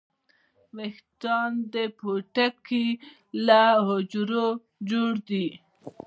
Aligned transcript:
ویښتان 0.75 1.51
د 1.73 1.75
پوټکي 1.97 2.87
له 3.47 3.61
حجرو 3.87 4.47
جوړ 4.89 5.11
دي 5.29 5.47